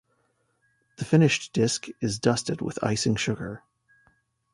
The 0.97 1.05
finished 1.05 1.53
disc 1.53 1.85
is 2.01 2.17
dusted 2.17 2.59
with 2.59 2.83
icing 2.83 3.15
sugar. 3.17 3.61